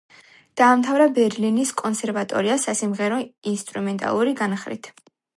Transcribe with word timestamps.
დაამთავრა 0.59 1.03
ბერლინის 1.17 1.73
კონსერვატორია 1.81 2.55
სასიმღერო 2.63 3.19
ინსტრუმენტალური 3.53 4.33
განხრით. 4.41 4.91